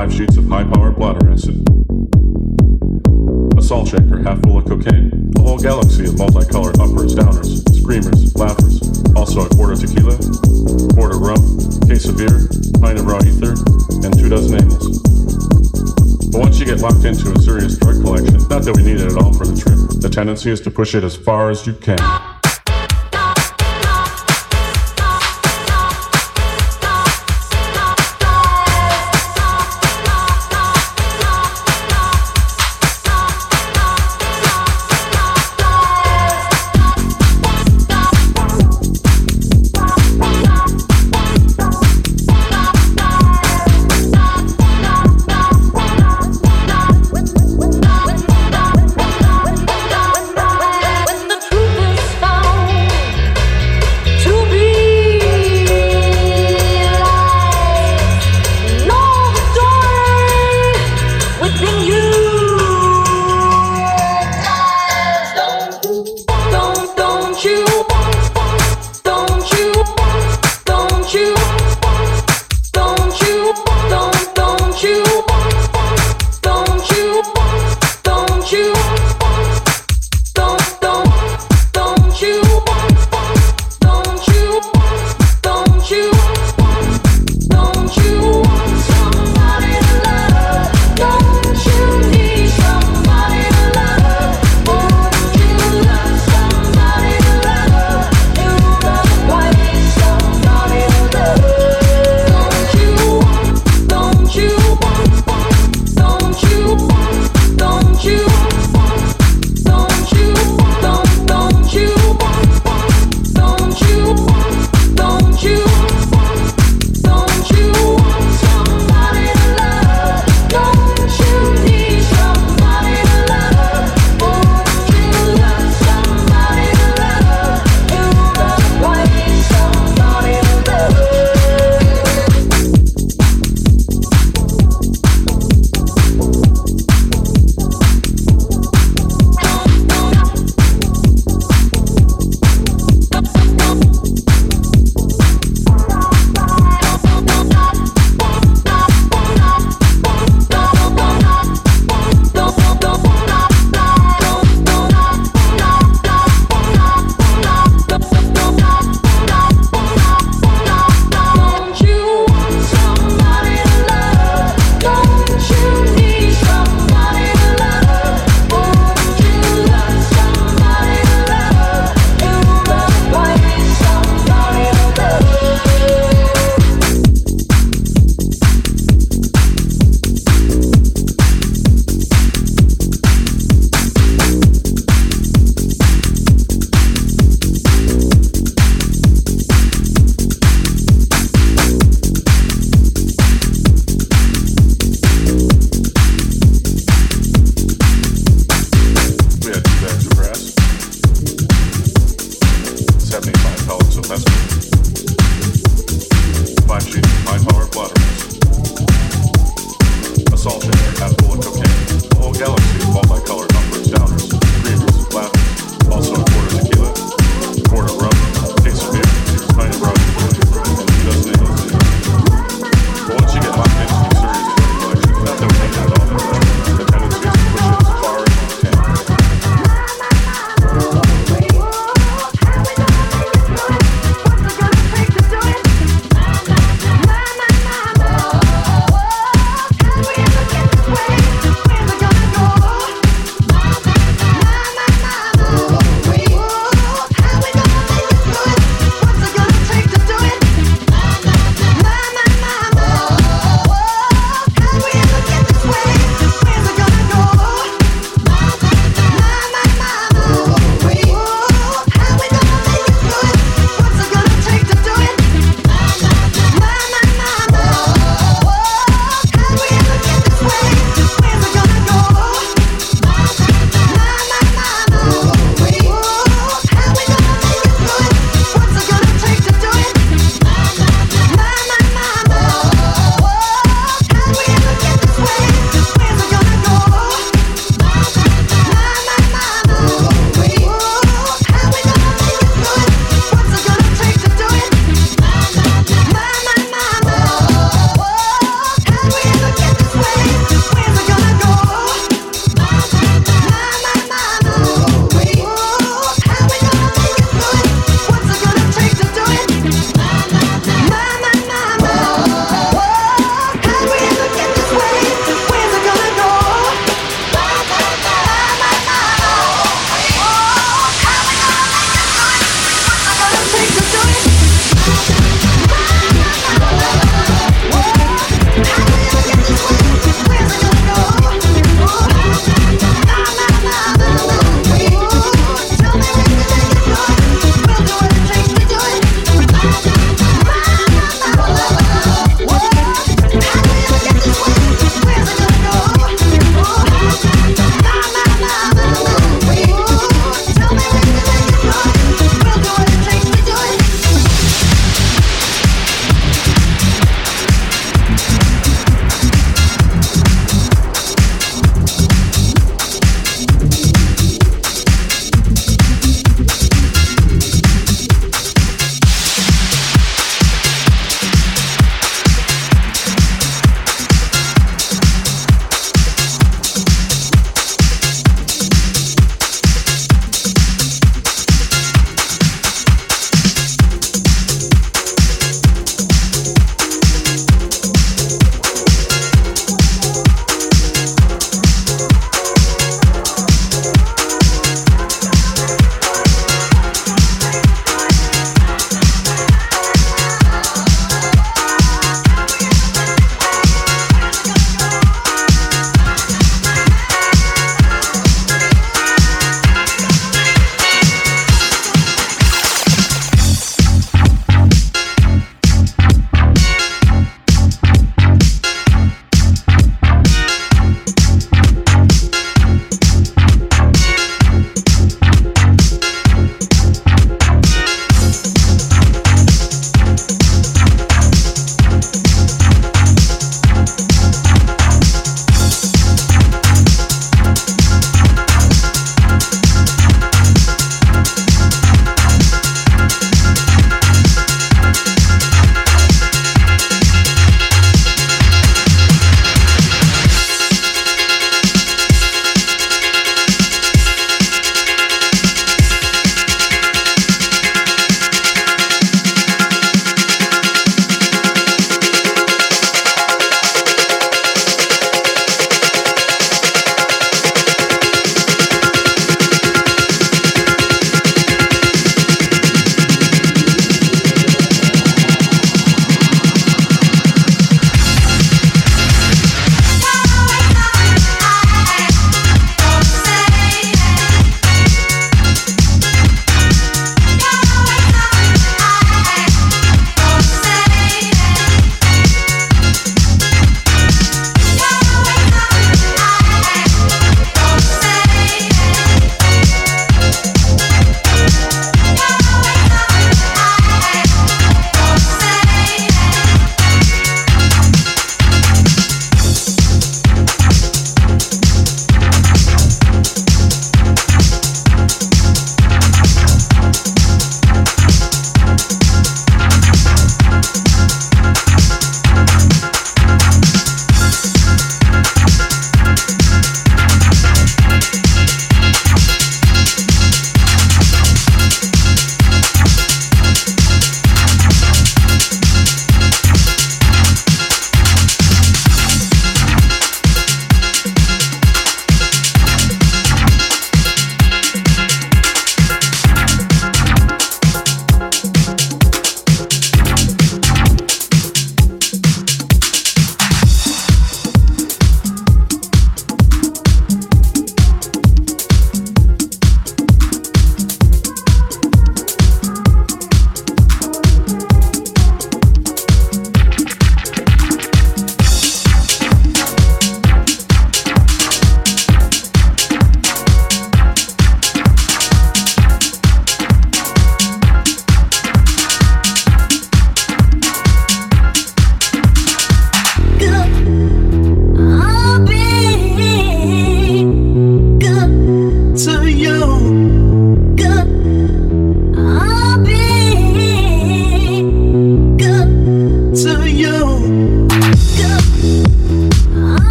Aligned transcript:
5 0.00 0.14
sheets 0.14 0.38
of 0.38 0.48
high 0.48 0.64
powered 0.64 0.96
blotter 0.96 1.30
acid, 1.30 1.60
a 3.58 3.60
salt 3.60 3.86
shaker 3.86 4.16
half 4.22 4.40
full 4.40 4.56
of 4.56 4.64
cocaine, 4.64 5.30
a 5.36 5.42
whole 5.42 5.58
galaxy 5.58 6.06
of 6.06 6.16
multicolored 6.16 6.80
uppers, 6.80 7.14
downers, 7.14 7.60
screamers, 7.78 8.34
laughers, 8.34 8.80
also 9.14 9.44
a 9.44 9.48
quarter 9.50 9.76
tequila, 9.76 10.16
quarter 10.94 11.18
rum, 11.18 11.36
case 11.86 12.08
of 12.08 12.16
beer, 12.16 12.48
pint 12.80 12.98
of 12.98 13.04
raw 13.04 13.20
ether, 13.20 13.52
and 14.00 14.18
two 14.18 14.30
dozen 14.30 14.56
amyls. 14.62 15.02
But 16.32 16.48
once 16.48 16.58
you 16.58 16.64
get 16.64 16.78
locked 16.78 17.04
into 17.04 17.32
a 17.32 17.38
serious 17.38 17.76
drug 17.76 18.00
collection, 18.00 18.38
not 18.48 18.62
that 18.62 18.74
we 18.74 18.82
need 18.82 19.02
it 19.02 19.12
at 19.12 19.22
all 19.22 19.34
for 19.34 19.44
the 19.44 19.54
trip, 19.54 20.00
the 20.00 20.08
tendency 20.08 20.50
is 20.50 20.62
to 20.62 20.70
push 20.70 20.94
it 20.94 21.04
as 21.04 21.14
far 21.14 21.50
as 21.50 21.66
you 21.66 21.74
can. 21.74 21.98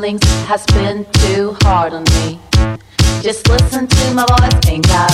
Has 0.00 0.64
been 0.66 1.04
too 1.12 1.54
hard 1.60 1.92
on 1.92 2.04
me. 2.04 2.40
Just 3.20 3.46
listen 3.48 3.86
to 3.86 4.14
my 4.14 4.24
voice 4.24 4.70
and 4.70 4.82
got 4.86 5.09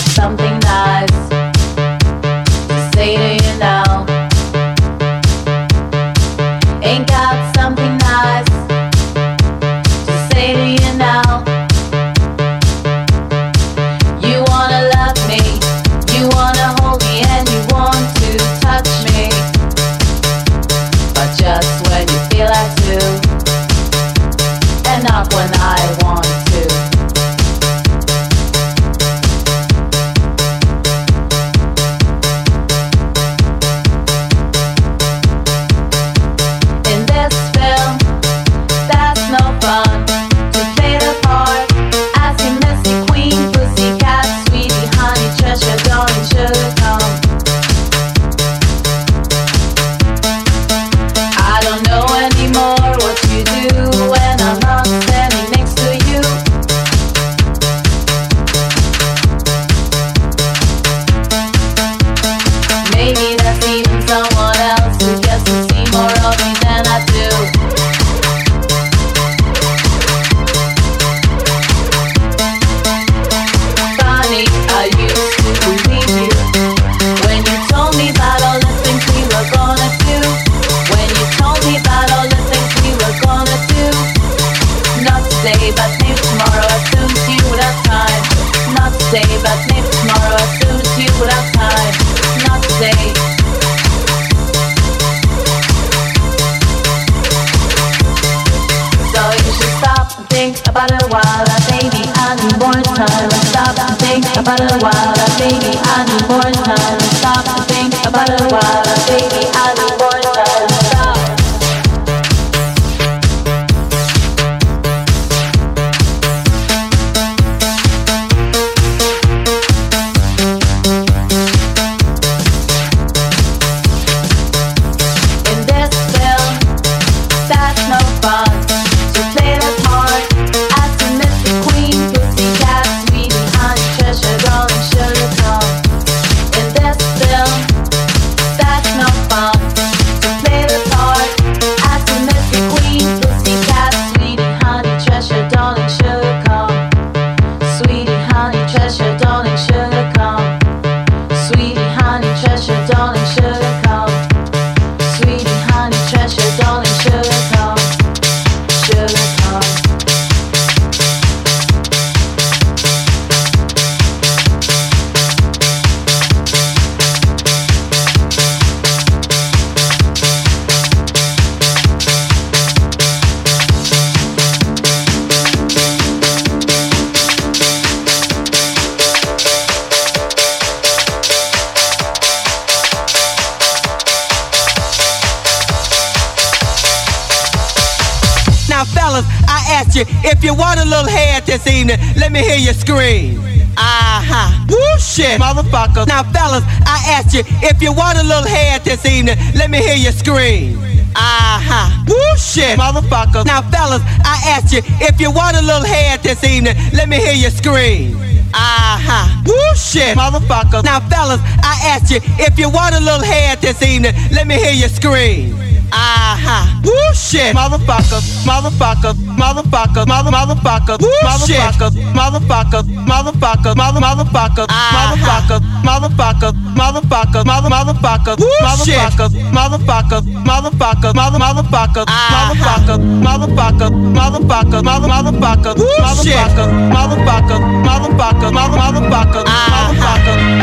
shit, 195.16 195.40
motherfucker. 195.40 196.06
Now, 196.06 196.22
fellas, 196.24 196.62
I 196.84 197.16
asked 197.16 197.32
you, 197.32 197.43
if 197.64 197.80
you 197.80 197.93
want 197.93 198.18
a 198.18 198.22
little 198.22 198.47
head 198.47 198.84
this 198.84 199.05
evening, 199.06 199.36
let 199.55 199.70
me 199.70 199.78
hear 199.78 199.97
you 199.97 200.12
scream. 200.12 200.78
Uh-huh. 201.16 202.05
Woo 202.06 202.36
shit, 202.36 202.78
motherfucker. 202.78 203.47
Now, 203.47 203.62
fellas, 203.72 204.02
I 204.24 204.36
asked 204.52 204.72
you, 204.74 204.82
if 205.01 205.18
you 205.18 205.30
want 205.30 205.56
a 205.56 205.62
little 205.62 205.86
head 205.86 206.22
this 206.22 206.44
evening, 206.44 206.76
let 206.93 207.09
me 207.09 207.16
hear 207.16 207.32
you 207.32 207.48
scream. 207.48 208.20
Uh-huh. 208.52 209.43
Woo 209.47 209.74
shit, 209.74 210.16
motherfucker. 210.18 210.84
Now, 210.84 211.01
fellas, 211.09 211.40
I 211.64 211.97
asked 211.97 212.10
you, 212.10 212.20
if 212.38 212.59
you 212.59 212.68
want 212.68 212.94
a 212.94 213.01
little 213.01 213.24
head 213.24 213.60
this 213.62 213.82
evening, 213.82 214.12
let 214.32 214.47
me 214.47 214.56
hear 214.56 214.72
you 214.72 214.88
scream. 214.88 215.56
Uh-huh. 215.93 216.82
Woo 216.84 217.14
shit, 217.14 217.55
motherfucker, 217.56 218.20
motherfucker, 218.44 219.14
motherfucker, 219.38 220.06
mother 220.06 220.30
motherfucker, 220.30 220.98
motherfucker, 220.98 221.90
motherfucker, 222.12 222.82
motherfucker, 223.06 223.74
mother 223.76 224.00
motherfucker, 224.00 224.66
motherfucker, 224.66 225.60
motherfucker, 225.86 226.52
mother 226.74 227.00
motherfucker, 227.06 227.44
mother 227.46 227.70
motherfucker, 227.70 228.34
motherfucker, 228.64 229.28
motherfucker, 229.56 230.20
motherfucker, 230.48 231.14
mother 231.14 231.38
motherfucker, 231.38 232.04
motherfucker, 232.34 232.96
motherfucker, 233.26 233.88
motherfucker, 234.16 234.82
mother 234.84 235.08
motherfucker, 235.08 235.72
motherfucker, 236.02 236.66
motherfucker, 236.96 237.58
motherfucker, 237.86 238.52
mother 238.52 238.78
motherfucker, 238.78 238.96
motherfucker, 238.96 239.44
motherfucker, 239.44 239.44
motherfucker, 239.44 239.44
mother 239.44 239.44
motherfucker, 239.44 239.44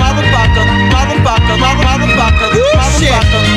motherfucker, 0.02 0.64
motherfucker, 0.94 1.56
motherfucker, 1.86 2.50
motherfucker. 2.78 3.53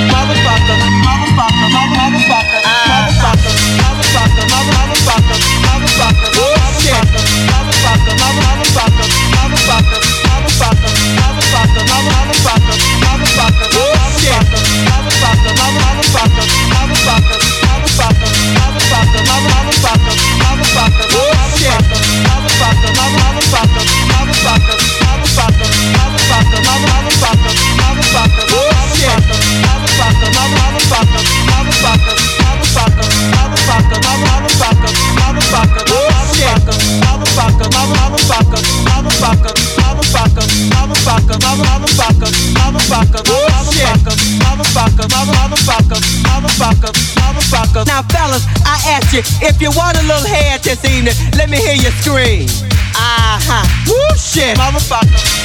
Let 51.36 51.50
me 51.50 51.58
hear 51.58 51.74
you 51.74 51.90
scream. 52.02 52.48
Ah 52.96 53.38
ha. 53.38 53.60
Woo 53.86 54.16
shit, 54.18 54.56
motherfucker. 54.56 54.56
Motherfucker, 54.56 55.35